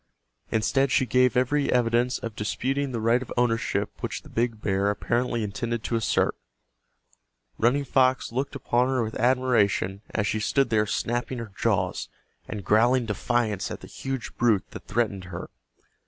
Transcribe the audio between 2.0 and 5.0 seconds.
of disputing the right of ownership which the big bear